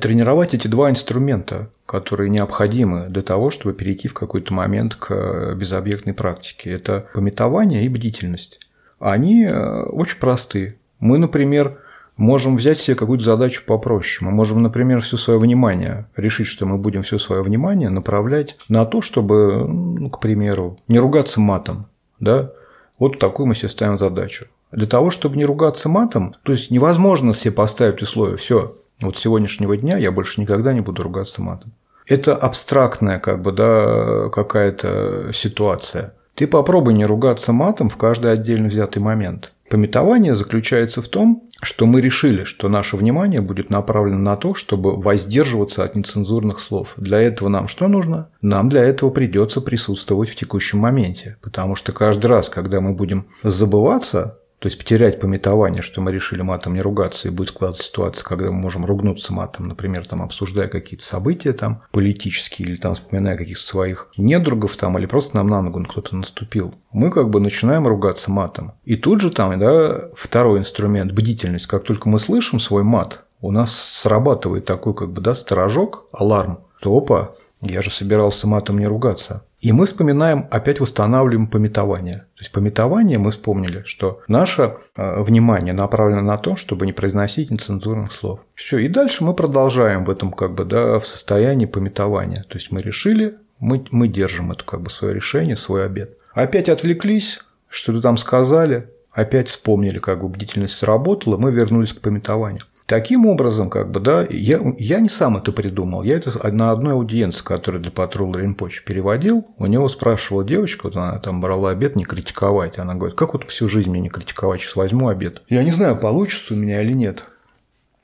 тренировать 0.00 0.54
эти 0.54 0.68
два 0.68 0.90
инструмента 0.90 1.68
которые 1.92 2.30
необходимы 2.30 3.08
для 3.10 3.20
того, 3.20 3.50
чтобы 3.50 3.74
перейти 3.74 4.08
в 4.08 4.14
какой-то 4.14 4.54
момент 4.54 4.94
к 4.94 5.10
э, 5.10 5.54
безобъектной 5.54 6.14
практике. 6.14 6.70
Это 6.70 7.06
пометование 7.12 7.84
и 7.84 7.88
бдительность. 7.90 8.58
Они 8.98 9.44
э, 9.44 9.82
очень 9.82 10.18
просты. 10.18 10.78
Мы, 11.00 11.18
например, 11.18 11.80
можем 12.16 12.56
взять 12.56 12.80
себе 12.80 12.96
какую-то 12.96 13.24
задачу 13.24 13.62
попроще. 13.66 14.26
Мы 14.26 14.34
можем, 14.34 14.62
например, 14.62 15.02
все 15.02 15.18
свое 15.18 15.38
внимание, 15.38 16.06
решить, 16.16 16.46
что 16.46 16.64
мы 16.64 16.78
будем 16.78 17.02
все 17.02 17.18
свое 17.18 17.42
внимание 17.42 17.90
направлять 17.90 18.56
на 18.70 18.86
то, 18.86 19.02
чтобы, 19.02 19.68
ну, 19.68 20.08
к 20.08 20.18
примеру, 20.18 20.78
не 20.88 20.98
ругаться 20.98 21.42
матом. 21.42 21.88
Да? 22.20 22.52
Вот 22.98 23.18
такую 23.18 23.48
мы 23.48 23.54
себе 23.54 23.68
ставим 23.68 23.98
задачу. 23.98 24.46
Для 24.70 24.86
того, 24.86 25.10
чтобы 25.10 25.36
не 25.36 25.44
ругаться 25.44 25.90
матом, 25.90 26.36
то 26.42 26.52
есть 26.52 26.70
невозможно 26.70 27.34
себе 27.34 27.52
поставить 27.52 28.00
условие, 28.00 28.38
все, 28.38 28.74
вот 29.02 29.18
с 29.18 29.20
сегодняшнего 29.20 29.76
дня 29.76 29.98
я 29.98 30.10
больше 30.10 30.40
никогда 30.40 30.72
не 30.72 30.80
буду 30.80 31.02
ругаться 31.02 31.42
матом. 31.42 31.72
Это 32.06 32.36
абстрактная 32.36 33.18
как 33.18 33.42
бы, 33.42 33.52
да, 33.52 34.28
какая-то 34.30 35.32
ситуация. 35.32 36.14
Ты 36.34 36.46
попробуй 36.46 36.94
не 36.94 37.04
ругаться 37.04 37.52
матом 37.52 37.88
в 37.88 37.96
каждый 37.96 38.32
отдельно 38.32 38.68
взятый 38.68 39.02
момент. 39.02 39.52
Пометование 39.68 40.36
заключается 40.36 41.00
в 41.00 41.08
том, 41.08 41.44
что 41.62 41.86
мы 41.86 42.02
решили, 42.02 42.44
что 42.44 42.68
наше 42.68 42.96
внимание 42.96 43.40
будет 43.40 43.70
направлено 43.70 44.18
на 44.18 44.36
то, 44.36 44.54
чтобы 44.54 44.96
воздерживаться 44.96 45.84
от 45.84 45.94
нецензурных 45.94 46.60
слов. 46.60 46.92
Для 46.98 47.20
этого 47.20 47.48
нам 47.48 47.68
что 47.68 47.88
нужно? 47.88 48.28
Нам 48.42 48.68
для 48.68 48.82
этого 48.82 49.08
придется 49.08 49.62
присутствовать 49.62 50.28
в 50.28 50.36
текущем 50.36 50.78
моменте, 50.78 51.38
потому 51.40 51.74
что 51.74 51.92
каждый 51.92 52.26
раз, 52.26 52.50
когда 52.50 52.82
мы 52.82 52.92
будем 52.92 53.28
забываться 53.42 54.38
то 54.62 54.68
есть 54.68 54.78
потерять 54.78 55.18
пометование, 55.18 55.82
что 55.82 56.00
мы 56.00 56.12
решили 56.12 56.40
матом 56.42 56.74
не 56.74 56.80
ругаться, 56.80 57.26
и 57.26 57.32
будет 57.32 57.48
складываться 57.48 57.88
ситуация, 57.88 58.22
когда 58.22 58.44
мы 58.44 58.52
можем 58.52 58.84
ругнуться 58.86 59.32
матом, 59.32 59.66
например, 59.66 60.06
там, 60.06 60.22
обсуждая 60.22 60.68
какие-то 60.68 61.04
события 61.04 61.52
там, 61.52 61.82
политические 61.90 62.68
или 62.68 62.76
там, 62.76 62.94
вспоминая 62.94 63.36
каких-то 63.36 63.66
своих 63.66 64.12
недругов 64.16 64.76
там, 64.76 64.96
или 64.98 65.06
просто 65.06 65.34
нам 65.34 65.48
на 65.48 65.62
ногу 65.62 65.82
кто-то 65.82 66.14
наступил. 66.14 66.76
Мы 66.92 67.10
как 67.10 67.28
бы 67.28 67.40
начинаем 67.40 67.88
ругаться 67.88 68.30
матом. 68.30 68.74
И 68.84 68.94
тут 68.94 69.20
же 69.20 69.32
там, 69.32 69.58
да, 69.58 70.10
второй 70.14 70.60
инструмент– 70.60 71.10
бдительность. 71.12 71.66
Как 71.66 71.82
только 71.82 72.08
мы 72.08 72.20
слышим 72.20 72.60
свой 72.60 72.84
мат, 72.84 73.24
у 73.40 73.50
нас 73.50 73.74
срабатывает 73.74 74.64
такой 74.64 74.94
как 74.94 75.10
бы, 75.10 75.20
да, 75.20 75.34
сторожок, 75.34 76.06
аларм, 76.12 76.60
то 76.80 76.96
опа, 76.96 77.32
я 77.62 77.82
же 77.82 77.90
собирался 77.90 78.46
матом 78.46 78.78
не 78.78 78.86
ругаться. 78.86 79.42
И 79.62 79.70
мы 79.70 79.86
вспоминаем, 79.86 80.48
опять 80.50 80.80
восстанавливаем 80.80 81.46
пометование. 81.46 82.26
То 82.34 82.40
есть 82.40 82.50
пометование 82.50 83.18
мы 83.18 83.30
вспомнили, 83.30 83.84
что 83.86 84.20
наше 84.26 84.74
э, 84.96 85.22
внимание 85.22 85.72
направлено 85.72 86.20
на 86.20 86.36
то, 86.36 86.56
чтобы 86.56 86.84
не 86.84 86.92
произносить 86.92 87.52
нецензурных 87.52 88.12
слов. 88.12 88.40
Все, 88.56 88.78
и 88.78 88.88
дальше 88.88 89.22
мы 89.22 89.34
продолжаем 89.34 90.04
в 90.04 90.10
этом 90.10 90.32
как 90.32 90.54
бы, 90.54 90.64
да, 90.64 90.98
в 90.98 91.06
состоянии 91.06 91.66
пометования. 91.66 92.44
То 92.48 92.58
есть 92.58 92.72
мы 92.72 92.82
решили, 92.82 93.36
мы, 93.60 93.84
мы 93.92 94.08
держим 94.08 94.50
это 94.50 94.64
как 94.64 94.82
бы 94.82 94.90
свое 94.90 95.14
решение, 95.14 95.56
свой 95.56 95.86
обед. 95.86 96.18
Опять 96.34 96.68
отвлеклись, 96.68 97.38
что-то 97.68 98.00
там 98.00 98.18
сказали, 98.18 98.88
опять 99.12 99.48
вспомнили, 99.48 100.00
как 100.00 100.22
бы 100.22 100.28
бдительность 100.28 100.74
сработала, 100.74 101.36
мы 101.36 101.52
вернулись 101.52 101.92
к 101.92 102.00
пометованию. 102.00 102.62
Таким 102.92 103.24
образом, 103.24 103.70
как 103.70 103.90
бы, 103.90 104.00
да, 104.00 104.26
я, 104.28 104.60
я 104.76 105.00
не 105.00 105.08
сам 105.08 105.38
это 105.38 105.50
придумал. 105.50 106.02
Я 106.02 106.16
это 106.16 106.30
на 106.52 106.72
одной 106.72 106.92
аудиенции, 106.92 107.42
которую 107.42 107.82
для 107.82 107.90
патрула 107.90 108.36
Ринпочи 108.36 108.84
переводил, 108.84 109.46
у 109.56 109.64
него 109.64 109.88
спрашивала 109.88 110.44
девочка, 110.44 110.84
вот 110.84 110.96
она 110.96 111.18
там 111.18 111.40
брала 111.40 111.70
обед 111.70 111.96
не 111.96 112.04
критиковать. 112.04 112.78
Она 112.78 112.94
говорит, 112.94 113.16
как 113.16 113.32
вот 113.32 113.48
всю 113.48 113.66
жизнь 113.66 113.88
мне 113.88 114.02
не 114.02 114.10
критиковать, 114.10 114.60
сейчас 114.60 114.76
возьму 114.76 115.08
обед. 115.08 115.40
Я 115.48 115.64
не 115.64 115.70
знаю, 115.70 115.96
получится 115.96 116.52
у 116.52 116.58
меня 116.58 116.82
или 116.82 116.92
нет. 116.92 117.24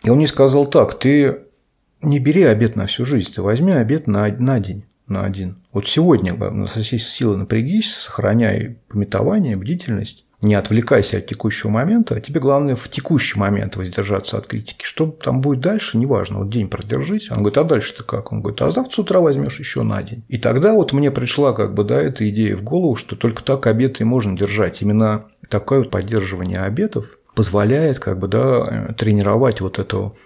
И 0.04 0.08
он 0.08 0.16
мне 0.16 0.26
сказал 0.26 0.66
так, 0.66 0.98
ты 0.98 1.40
не 2.00 2.18
бери 2.18 2.44
обед 2.44 2.74
на 2.74 2.86
всю 2.86 3.04
жизнь, 3.04 3.30
ты 3.34 3.42
возьми 3.42 3.72
обед 3.72 4.06
на, 4.06 4.26
на 4.38 4.58
день, 4.58 4.86
на 5.06 5.22
один. 5.22 5.58
Вот 5.70 5.86
сегодня 5.86 6.34
всей 6.66 6.98
силы 6.98 7.36
напрягись, 7.36 7.92
сохраняй 7.92 8.78
пометование, 8.88 9.54
бдительность, 9.58 10.24
не 10.40 10.54
отвлекайся 10.54 11.18
от 11.18 11.26
текущего 11.26 11.70
момента, 11.70 12.14
а 12.14 12.20
тебе 12.20 12.40
главное 12.40 12.76
в 12.76 12.88
текущий 12.88 13.38
момент 13.38 13.76
воздержаться 13.76 14.38
от 14.38 14.46
критики. 14.46 14.84
Что 14.84 15.06
там 15.06 15.40
будет 15.40 15.60
дальше, 15.60 15.98
неважно. 15.98 16.38
Вот 16.40 16.50
день 16.50 16.68
продержись. 16.68 17.30
Он 17.30 17.38
говорит, 17.38 17.58
а 17.58 17.64
дальше 17.64 17.96
ты 17.96 18.04
как? 18.04 18.30
Он 18.32 18.40
говорит, 18.40 18.62
а 18.62 18.70
завтра 18.70 18.94
с 18.94 18.98
утра 18.98 19.20
возьмешь 19.20 19.58
еще 19.58 19.82
на 19.82 20.02
день. 20.02 20.24
И 20.28 20.38
тогда 20.38 20.74
вот 20.74 20.92
мне 20.92 21.10
пришла 21.10 21.52
как 21.52 21.74
бы, 21.74 21.82
да, 21.82 22.00
эта 22.00 22.28
идея 22.30 22.56
в 22.56 22.62
голову, 22.62 22.94
что 22.94 23.16
только 23.16 23.42
так 23.42 23.66
обеты 23.66 24.04
и 24.04 24.06
можно 24.06 24.36
держать. 24.36 24.80
Именно 24.80 25.24
такое 25.48 25.80
вот 25.80 25.90
поддерживание 25.90 26.60
обетов 26.60 27.06
позволяет 27.34 27.98
как 27.98 28.18
бы, 28.18 28.26
да, 28.28 28.94
тренировать 28.96 29.60
вот 29.60 29.78
эту 29.78 30.16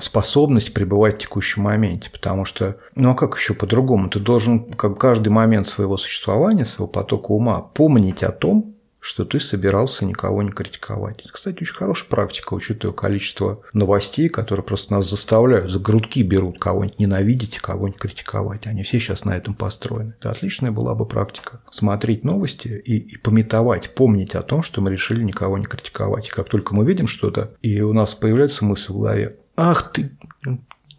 способность 0.00 0.72
пребывать 0.74 1.16
в 1.16 1.18
текущем 1.18 1.62
моменте. 1.62 2.10
Потому 2.10 2.44
что, 2.44 2.76
ну 2.94 3.10
а 3.10 3.14
как 3.14 3.36
еще 3.36 3.54
по-другому? 3.54 4.08
Ты 4.10 4.18
должен 4.18 4.64
как 4.72 4.98
каждый 4.98 5.28
момент 5.28 5.68
своего 5.68 5.96
существования, 5.96 6.64
своего 6.64 6.88
потока 6.88 7.32
ума 7.32 7.60
помнить 7.60 8.22
о 8.22 8.30
том, 8.30 8.73
что 9.04 9.26
ты 9.26 9.38
собирался 9.38 10.06
никого 10.06 10.42
не 10.42 10.50
критиковать. 10.50 11.20
Это, 11.20 11.28
кстати, 11.30 11.60
очень 11.60 11.74
хорошая 11.74 12.08
практика, 12.08 12.54
учитывая 12.54 12.94
количество 12.94 13.60
новостей, 13.74 14.30
которые 14.30 14.64
просто 14.64 14.94
нас 14.94 15.10
заставляют, 15.10 15.70
за 15.70 15.78
грудки 15.78 16.22
берут 16.22 16.58
кого-нибудь 16.58 16.98
ненавидеть, 16.98 17.58
кого-нибудь 17.58 18.00
критиковать. 18.00 18.66
Они 18.66 18.82
все 18.82 18.98
сейчас 18.98 19.26
на 19.26 19.36
этом 19.36 19.52
построены. 19.52 20.14
Это 20.18 20.30
отличная 20.30 20.70
была 20.70 20.94
бы 20.94 21.04
практика. 21.04 21.60
Смотреть 21.70 22.24
новости 22.24 22.68
и, 22.68 22.96
и 22.96 23.18
пометовать, 23.18 23.94
помнить 23.94 24.34
о 24.34 24.42
том, 24.42 24.62
что 24.62 24.80
мы 24.80 24.90
решили 24.90 25.22
никого 25.22 25.58
не 25.58 25.64
критиковать. 25.64 26.28
И 26.28 26.30
как 26.30 26.48
только 26.48 26.74
мы 26.74 26.86
видим 26.86 27.06
что-то, 27.06 27.52
и 27.60 27.82
у 27.82 27.92
нас 27.92 28.14
появляется 28.14 28.64
мысль 28.64 28.90
в 28.90 28.96
голове, 28.96 29.36
ах 29.54 29.92
ты, 29.92 30.16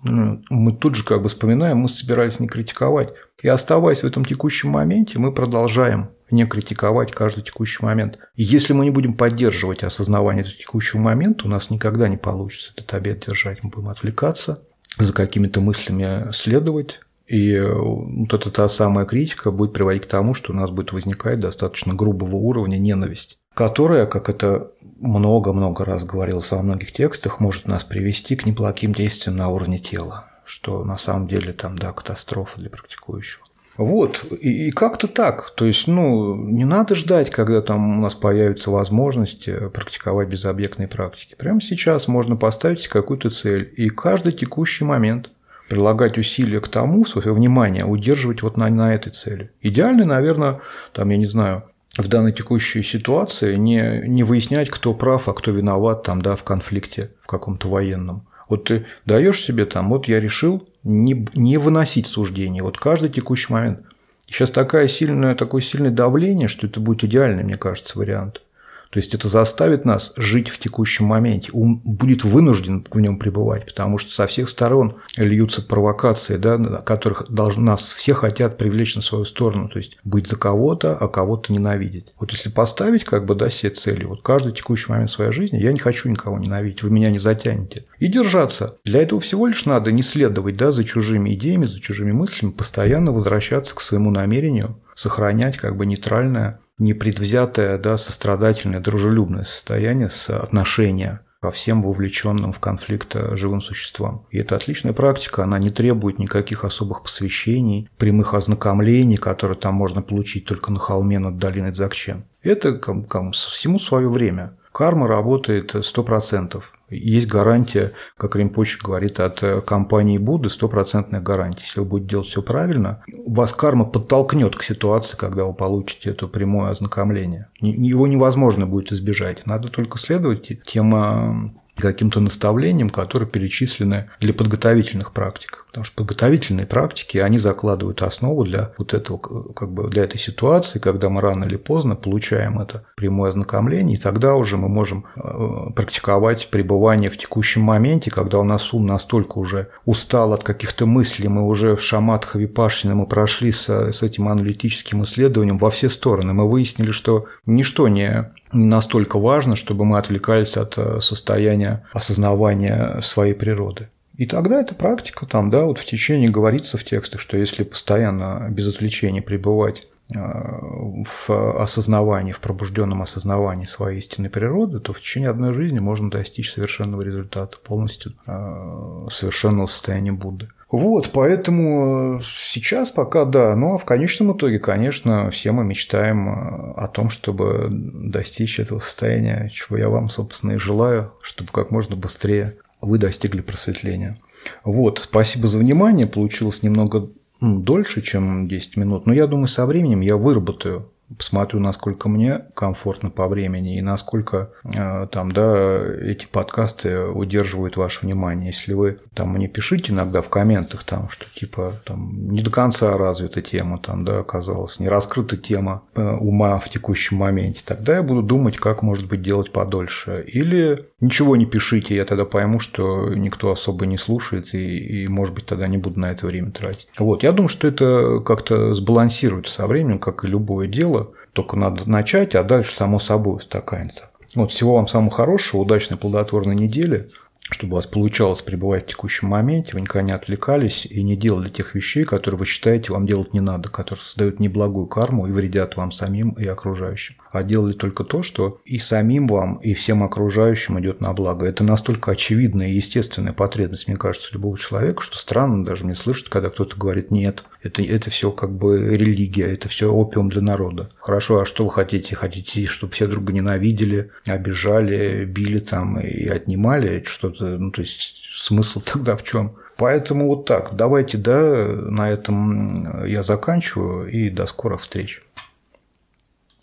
мы 0.06 0.74
тут 0.74 0.96
же 0.96 1.04
как 1.04 1.22
бы 1.22 1.30
вспоминаем, 1.30 1.78
мы 1.78 1.90
собирались 1.90 2.40
не 2.40 2.48
критиковать. 2.48 3.14
И 3.42 3.48
оставаясь 3.48 4.02
в 4.02 4.06
этом 4.06 4.24
текущем 4.24 4.70
моменте, 4.70 5.20
мы 5.20 5.34
продолжаем 5.34 6.10
не 6.32 6.46
критиковать 6.46 7.12
каждый 7.12 7.44
текущий 7.44 7.84
момент. 7.84 8.20
И 8.36 8.44
если 8.44 8.74
мы 8.74 8.86
не 8.86 8.92
будем 8.92 9.14
поддерживать 9.14 9.84
осознавание 9.84 10.44
этого 10.44 10.58
текущего 10.58 11.00
момента, 11.00 11.46
у 11.46 11.50
нас 11.50 11.70
никогда 11.70 12.08
не 12.08 12.18
получится 12.18 12.72
этот 12.76 12.94
обед 12.94 13.26
держать. 13.26 13.64
Мы 13.64 13.70
будем 13.70 13.90
отвлекаться, 13.90 14.62
за 14.98 15.14
какими-то 15.14 15.60
мыслями 15.62 16.32
следовать, 16.32 17.00
и 17.28 17.54
э, 17.54 17.74
вот 17.74 18.34
эта 18.34 18.52
та 18.52 18.70
самая 18.70 19.06
критика 19.06 19.52
будет 19.52 19.74
приводить 19.74 20.04
к 20.04 20.08
тому, 20.08 20.34
что 20.34 20.54
у 20.54 20.56
нас 20.56 20.70
будет 20.70 20.92
возникать 20.92 21.40
достаточно 21.40 21.94
грубого 21.94 22.36
уровня 22.36 22.78
ненависть, 22.78 23.40
которая, 23.56 24.06
как 24.06 24.30
это 24.30 24.72
много-много 25.00 25.86
раз 25.86 26.04
говорилось 26.04 26.52
во 26.52 26.62
многих 26.62 26.92
текстах, 26.92 27.40
может 27.40 27.68
нас 27.68 27.84
привести 27.84 28.36
к 28.36 28.46
неплохим 28.46 28.94
действиям 28.94 29.38
на 29.38 29.50
уровне 29.50 29.80
тела, 29.80 30.26
что 30.46 30.84
на 30.84 30.98
самом 30.98 31.28
деле 31.28 31.54
там, 31.54 31.78
да, 31.78 31.92
катастрофа 31.92 32.60
для 32.60 32.70
практикующего. 32.70 33.44
Вот, 33.78 34.24
и, 34.40 34.68
и 34.68 34.72
как-то 34.72 35.08
так. 35.08 35.54
То 35.56 35.66
есть, 35.66 35.88
ну, 35.88 36.36
не 36.36 36.64
надо 36.64 36.96
ждать, 36.96 37.30
когда 37.30 37.62
там 37.62 37.98
у 37.98 38.02
нас 38.02 38.14
появится 38.14 38.72
возможность 38.72 39.50
практиковать 39.74 40.30
безобъектные 40.30 40.88
практики. 40.88 41.36
Прямо 41.38 41.62
сейчас 41.62 42.08
можно 42.08 42.38
поставить 42.38 42.88
какую-то 42.88 43.30
цель, 43.32 43.74
и 43.76 43.90
каждый 43.90 44.32
текущий 44.32 44.86
момент 44.86 45.30
прилагать 45.68 46.18
усилия 46.18 46.62
к 46.62 46.68
тому, 46.68 47.06
свое 47.06 47.34
внимание 47.34 47.86
удерживать 47.86 48.44
вот 48.44 48.56
на, 48.56 48.70
на 48.70 48.94
этой 48.94 49.12
цели. 49.12 49.52
Идеально, 49.62 50.06
наверное, 50.06 50.62
там, 50.94 51.10
я 51.10 51.18
не 51.18 51.26
знаю, 51.26 51.64
в 51.98 52.08
данной 52.08 52.34
текущей 52.34 52.84
ситуации 52.84 53.56
не, 53.56 54.04
не 54.06 54.24
выяснять, 54.24 54.70
кто 54.70 54.94
прав, 54.94 55.30
а 55.30 55.34
кто 55.34 55.52
виноват 55.52 56.04
там, 56.04 56.22
да, 56.22 56.36
в 56.36 56.44
конфликте 56.44 57.12
в 57.22 57.28
каком-то 57.28 57.70
военном. 57.70 58.28
Вот 58.50 58.66
ты 58.66 58.86
даешь 59.06 59.42
себе 59.42 59.66
там, 59.66 59.90
вот 59.90 60.08
я 60.08 60.20
решил 60.20 60.68
не, 60.84 61.28
не 61.34 61.58
выносить 61.58 62.08
суждения, 62.08 62.62
вот 62.62 62.78
каждый 62.78 63.10
текущий 63.10 63.52
момент. 63.52 63.80
Сейчас 64.28 64.50
такая 64.50 64.88
сильная, 64.88 65.36
такое 65.36 65.62
сильное 65.62 65.92
давление, 65.92 66.48
что 66.48 66.68
это 66.68 66.80
будет 66.80 67.04
идеальный, 67.04 67.44
мне 67.44 67.58
кажется, 67.58 67.98
вариант. 67.98 68.42
То 68.90 69.00
есть 69.00 69.14
это 69.14 69.28
заставит 69.28 69.86
нас 69.86 70.14
жить 70.16 70.50
в 70.50 70.60
текущем 70.60 71.06
моменте. 71.06 71.50
Ум 71.54 71.82
будет 71.84 72.24
вынужден 72.24 72.86
в 72.90 73.00
нем 73.00 73.20
пребывать, 73.20 73.66
потому 73.66 73.98
что 73.98 74.14
со 74.14 74.28
всех 74.28 74.50
сторон 74.50 74.96
льются 75.18 75.62
провокации, 75.62 76.38
да, 76.38 76.58
которых 76.58 77.30
должны, 77.30 77.64
нас 77.64 77.82
все 77.82 78.14
хотят 78.14 78.58
привлечь 78.58 78.96
на 78.96 79.02
свою 79.02 79.26
сторону. 79.26 79.70
То 79.70 79.80
есть 79.80 79.98
быть 80.04 80.28
за 80.28 80.36
кого-то, 80.36 80.96
а 80.96 81.08
кого-то 81.08 81.52
ненавидеть. 81.52 82.14
Вот 82.20 82.32
если 82.32 82.50
поставить 82.50 83.04
как 83.04 83.26
бы 83.26 83.36
да, 83.36 83.50
все 83.50 83.70
цели, 83.70 84.06
вот 84.06 84.22
каждый 84.22 84.54
текущий 84.54 84.92
момент 84.92 85.12
своей 85.12 85.32
жизни, 85.32 85.58
я 85.58 85.72
не 85.72 85.80
хочу 85.80 86.10
никого 86.10 86.38
ненавидеть, 86.38 86.84
вы 86.84 86.90
меня 86.90 87.10
не 87.10 87.20
затянете. 87.20 87.86
И 88.00 88.08
держаться. 88.08 88.78
Для 88.84 89.02
этого 89.02 89.22
всего 89.22 89.48
лишь 89.48 89.66
надо 89.66 89.92
не 89.92 90.04
следовать 90.04 90.58
да, 90.58 90.72
за 90.72 90.84
чужими 90.84 91.34
идеями, 91.36 91.66
за 91.66 91.80
чужими 91.80 92.12
мыслями, 92.12 92.52
постоянно 92.52 93.12
возвращаться 93.12 93.76
к 93.76 93.82
своему 93.82 94.12
намерению, 94.12 94.78
сохранять 94.96 95.58
как 95.58 95.76
бы 95.76 95.86
нейтральное 95.86 96.60
непредвзятое, 96.78 97.78
да, 97.78 97.98
сострадательное, 97.98 98.80
дружелюбное 98.80 99.44
состояние 99.44 100.10
с 100.10 100.30
отношения 100.30 101.22
ко 101.42 101.52
всем 101.52 101.84
вовлеченным 101.84 102.52
в 102.54 102.60
конфликт 102.60 103.16
э, 103.16 103.36
живым 103.36 103.62
существам. 103.62 104.26
И 104.32 104.40
это 104.40 104.56
отличная 104.56 104.94
практика, 104.94 105.44
она 105.44 105.60
не 105.60 105.70
требует 105.70 106.18
никаких 106.18 106.64
особых 106.66 107.04
посвящений, 107.04 107.88
прямых 107.98 108.34
ознакомлений, 108.34 109.18
которые 109.18 109.58
там 109.58 109.76
можно 109.76 110.02
получить 110.02 110.46
только 110.46 110.72
на 110.72 110.80
холме 110.80 111.20
над 111.20 111.38
долиной 111.38 111.72
Дзакчен. 111.72 112.24
Это 112.42 112.74
как, 112.74 113.08
как, 113.08 113.34
всему 113.34 113.78
свое 113.78 114.10
время. 114.10 114.58
Карма 114.72 115.08
работает 115.08 115.76
100%. 115.76 116.64
Есть 116.90 117.28
гарантия, 117.28 117.94
как 118.18 118.36
Римпоч 118.36 118.80
говорит, 118.82 119.20
от 119.20 119.42
э, 119.42 119.62
компании 119.62 120.18
Будды, 120.18 120.50
стопроцентная 120.50 121.20
гарантия. 121.20 121.64
Если 121.64 121.80
вы 121.80 121.86
будете 121.86 122.12
делать 122.12 122.28
все 122.28 122.42
правильно, 122.42 123.04
вас 123.26 123.54
карма 123.54 123.86
подтолкнет 123.86 124.56
к 124.56 124.64
ситуации, 124.64 125.18
когда 125.18 125.46
вы 125.46 125.54
получите 125.54 126.12
это 126.12 126.28
прямое 126.28 126.70
ознакомление. 126.70 127.48
Его 127.60 128.08
невозможно 128.08 128.68
будет 128.68 128.92
избежать. 128.92 129.46
Надо 129.46 129.70
только 129.70 129.98
следовать 129.98 130.64
тем 130.64 130.94
а, 130.94 131.36
каким-то 131.82 132.20
наставлениям, 132.20 132.90
которые 132.90 133.30
перечислены 133.30 134.10
для 134.20 134.34
подготовительных 134.34 135.12
практик. 135.12 135.66
Потому 135.68 135.84
что 135.84 135.96
подготовительные 135.98 136.66
практики, 136.66 137.18
они 137.18 137.38
закладывают 137.38 138.02
основу 138.02 138.46
для 138.46 138.72
вот 138.78 138.94
этого, 138.94 139.18
как 139.18 139.74
бы 139.74 139.90
для 139.90 140.06
этой 140.06 140.18
ситуации, 140.18 140.80
когда 140.80 141.10
мы 141.10 141.20
рано 141.20 141.44
или 141.44 141.58
поздно 141.58 141.98
получаем 141.98 142.60
это 142.62 142.86
прямое 142.96 143.32
ознакомление, 143.32 143.98
и 143.98 144.02
тогда 144.02 144.36
уже 144.36 144.56
мы 144.56 144.70
можем 144.70 145.06
э, 145.18 145.72
практиковать 145.76 146.50
пребывание 146.50 147.10
в 147.10 147.18
текущем 147.18 147.62
моменте, 147.64 148.10
когда 148.10 148.40
у 148.40 148.44
нас 148.44 148.74
ум 148.74 148.86
настолько 148.86 149.38
уже 149.38 149.68
устал 149.84 150.32
от 150.32 150.44
каких-то 150.44 150.86
мыслей, 150.86 151.28
мы 151.28 151.46
уже 151.46 151.76
в 151.76 151.82
шаматха 151.82 152.40
випашина, 152.40 152.96
мы 152.96 153.06
прошли 153.06 153.52
с, 153.52 153.68
с 153.68 154.02
этим 154.02 154.30
аналитическим 154.30 155.04
исследованием 155.04 155.58
во 155.58 155.70
все 155.70 155.90
стороны, 155.90 156.32
мы 156.32 156.50
выяснили, 156.50 156.92
что 156.92 157.26
ничто 157.46 157.90
не 157.90 158.32
настолько 158.52 159.20
важно, 159.20 159.56
чтобы 159.56 159.86
мы 159.86 159.98
отвлекались 159.98 160.58
от 160.58 160.78
э, 160.78 161.00
состояния 161.02 161.84
осознавания 161.94 163.02
своей 163.02 163.34
природы. 163.34 163.90
И 164.18 164.26
тогда 164.26 164.62
эта 164.62 164.76
практика 164.76 165.26
там, 165.26 165.50
да, 165.50 165.66
вот 165.66 165.78
в 165.78 165.86
течение 165.86 166.30
говорится 166.30 166.78
в 166.78 166.86
текстах, 166.86 167.20
что 167.20 167.38
если 167.38 167.64
постоянно 167.64 168.48
без 168.50 168.68
отвлечения 168.68 169.22
пребывать 169.22 169.88
э, 170.14 170.18
в 170.18 171.30
осознавании, 171.62 172.32
в 172.32 172.40
пробужденном 172.40 173.02
осознавании 173.02 173.66
своей 173.66 174.00
истинной 174.00 174.30
природы, 174.30 174.80
то 174.80 174.94
в 174.94 175.02
течение 175.02 175.30
одной 175.30 175.54
жизни 175.54 175.80
можно 175.80 176.10
достичь 176.10 176.54
совершенного 176.54 177.02
результата, 177.02 177.58
полностью 177.58 178.14
э, 178.26 179.08
совершенного 179.12 179.68
состояния 179.68 180.14
Будды. 180.14 180.48
Вот, 180.76 181.12
поэтому 181.14 182.20
сейчас 182.26 182.92
пока 182.92 183.24
да, 183.24 183.56
но 183.56 183.78
в 183.78 183.86
конечном 183.86 184.36
итоге, 184.36 184.60
конечно, 184.60 185.32
все 185.32 185.54
мы 185.54 185.64
мечтаем 185.64 186.28
э, 186.28 186.74
о 186.74 186.90
том, 186.90 187.10
чтобы 187.10 187.68
достичь 187.70 188.60
этого 188.60 188.80
состояния, 188.80 189.50
чего 189.54 189.78
я 189.78 189.88
вам, 189.88 190.10
собственно, 190.10 190.52
и 190.52 190.58
желаю, 190.58 191.14
чтобы 191.22 191.50
как 191.54 191.72
можно 191.72 191.96
быстрее 191.96 192.58
вы 192.82 192.98
достигли 192.98 193.40
просветления. 193.40 194.18
Вот, 194.66 195.00
спасибо 195.06 195.48
за 195.48 195.60
внимание, 195.60 196.08
получилось 196.08 196.62
немного 196.62 197.10
дольше, 197.40 198.02
чем 198.02 198.50
10 198.50 198.76
минут, 198.76 199.06
но 199.06 199.14
я 199.14 199.28
думаю, 199.28 199.48
со 199.48 199.66
временем 199.66 200.02
я 200.02 200.18
выработаю 200.18 200.92
посмотрю, 201.18 201.60
насколько 201.60 202.10
мне 202.10 202.46
комфортно 202.54 203.10
по 203.10 203.28
времени 203.28 203.78
и 203.78 203.82
насколько 203.82 204.52
э, 204.64 205.08
там, 205.12 205.32
да, 205.32 205.80
эти 206.02 206.26
подкасты 206.26 207.00
удерживают 207.00 207.78
ваше 207.78 208.06
внимание. 208.06 208.48
Если 208.48 208.74
вы 208.74 209.00
там 209.14 209.30
мне 209.30 209.48
пишите 209.48 209.92
иногда 209.92 210.22
в 210.22 210.30
комментах, 210.30 210.84
там, 210.84 211.10
что 211.10 211.26
типа 211.34 211.74
там 211.86 212.32
не 212.32 212.42
до 212.42 212.50
конца 212.50 212.98
развита 212.98 213.42
тема, 213.42 213.78
там, 213.80 214.04
да, 214.04 214.20
оказалось, 214.20 214.80
не 214.80 214.88
раскрыта 214.88 215.38
тема 215.38 215.84
э, 215.96 216.02
ума 216.02 216.60
в 216.60 216.70
текущем 216.70 217.18
моменте, 217.18 217.62
тогда 217.66 217.96
я 217.96 218.04
буду 218.04 218.22
думать, 218.22 218.58
как, 218.58 218.82
может 218.82 219.08
быть, 219.08 219.22
делать 219.22 219.52
подольше. 219.52 220.24
Или 220.28 220.86
ничего 221.00 221.36
не 221.36 221.46
пишите, 221.46 221.96
я 221.96 222.06
тогда 222.06 222.26
пойму, 222.26 222.60
что 222.60 223.14
никто 223.14 223.52
особо 223.52 223.86
не 223.86 223.98
слушает, 223.98 224.54
и, 224.54 225.04
и 225.04 225.08
может 225.08 225.36
быть, 225.36 225.46
тогда 225.46 225.68
не 225.68 225.78
буду 225.78 226.00
на 226.00 226.12
это 226.12 226.26
время 226.26 226.52
тратить. 226.52 226.88
Вот, 226.98 227.24
я 227.24 227.32
думаю, 227.32 227.50
что 227.50 227.68
это 227.68 228.22
как-то 228.26 228.74
сбалансируется 228.74 229.54
со 229.54 229.68
временем, 229.68 230.00
как 230.00 230.24
и 230.24 230.28
любое 230.28 230.68
дело 230.68 231.05
только 231.36 231.58
надо 231.58 231.88
начать, 231.88 232.34
а 232.34 232.44
дальше 232.44 232.74
само 232.74 233.00
собой 233.00 233.38
устаканится. 233.38 234.10
Вот 234.36 234.52
всего 234.52 234.76
вам 234.76 234.88
самого 234.88 235.12
хорошего, 235.12 235.62
удачной 235.62 235.98
плодотворной 235.98 236.56
недели 236.56 237.12
чтобы 237.52 237.74
у 237.74 237.76
вас 237.76 237.86
получалось 237.86 238.42
пребывать 238.42 238.86
в 238.86 238.88
текущем 238.88 239.28
моменте, 239.28 239.74
вы 239.74 239.82
никогда 239.82 240.02
не 240.02 240.12
отвлекались 240.12 240.86
и 240.86 241.04
не 241.04 241.16
делали 241.16 241.50
тех 241.50 241.76
вещей, 241.76 242.04
которые 242.04 242.40
вы 242.40 242.46
считаете 242.46 242.92
вам 242.92 243.06
делать 243.06 243.34
не 243.34 243.40
надо, 243.40 243.70
которые 243.70 244.04
создают 244.04 244.40
неблагую 244.40 244.88
карму 244.88 245.28
и 245.28 245.32
вредят 245.32 245.78
вам 245.78 245.92
самим 245.92 246.32
и 246.32 246.46
окружающим. 246.46 247.16
А 247.32 247.44
делали 247.44 247.74
только 247.74 248.04
то, 248.04 248.24
что 248.24 248.62
и 248.66 248.80
самим 248.80 249.28
вам, 249.28 249.58
и 249.58 249.74
всем 249.74 250.04
окружающим 250.04 250.80
идет 250.80 251.02
на 251.02 251.14
благо. 251.14 251.46
Это 251.46 251.64
настолько 251.64 252.12
очевидная 252.12 252.70
и 252.70 252.76
естественная 252.76 253.34
потребность, 253.34 253.88
мне 253.88 253.98
кажется, 253.98 254.34
любого 254.34 254.58
человека, 254.58 255.04
что 255.04 255.18
странно 255.18 255.64
даже 255.64 255.86
мне 255.86 255.96
слышать, 255.96 256.30
когда 256.30 256.50
кто-то 256.50 256.76
говорит 256.76 257.12
«нет». 257.12 257.44
Это, 257.62 257.82
это 257.84 258.10
все 258.10 258.32
как 258.32 258.56
бы 258.56 258.96
религия, 258.96 259.46
это 259.46 259.70
все 259.70 259.92
опиум 259.92 260.30
для 260.30 260.42
народа. 260.42 260.90
Хорошо, 261.00 261.40
а 261.40 261.46
что 261.46 261.66
вы 261.66 261.72
хотите? 261.72 262.16
Хотите, 262.16 262.66
чтобы 262.66 262.94
все 262.94 263.08
друга 263.08 263.34
ненавидели, 263.34 264.12
обижали, 264.28 265.26
били 265.26 265.60
там 265.60 266.00
и 266.00 266.28
отнимали 266.28 267.04
что 267.08 267.35
что-то, 267.36 267.58
ну, 267.58 267.72
то 267.72 267.82
есть 267.82 268.16
смысл 268.36 268.82
тогда 268.82 269.16
в 269.16 269.24
чем? 269.24 269.56
Поэтому 269.78 270.28
вот 270.28 270.46
так. 270.46 270.76
Давайте, 270.76 271.18
да, 271.18 271.68
на 271.68 272.10
этом 272.10 273.06
я 273.06 273.24
заканчиваю 273.24 274.10
и 274.10 274.30
до 274.30 274.46
скорых 274.46 274.82
встреч. 274.82 275.22